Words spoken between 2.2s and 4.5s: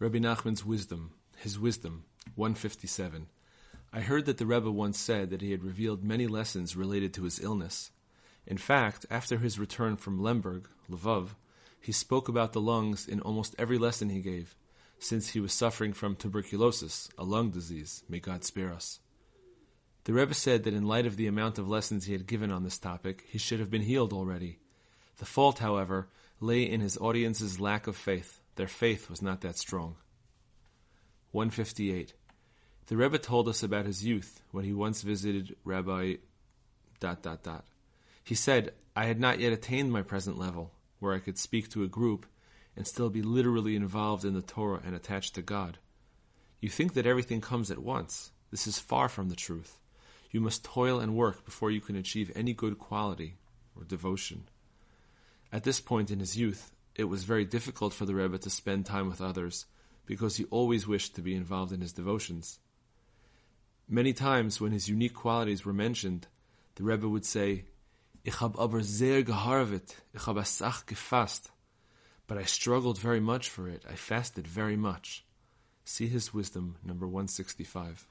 157. I heard that the